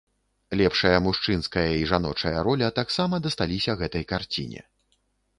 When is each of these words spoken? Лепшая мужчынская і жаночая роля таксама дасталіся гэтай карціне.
Лепшая 0.59 0.99
мужчынская 1.07 1.65
і 1.81 1.83
жаночая 1.91 2.39
роля 2.47 2.69
таксама 2.79 3.19
дасталіся 3.27 3.75
гэтай 3.83 4.03
карціне. 4.13 4.65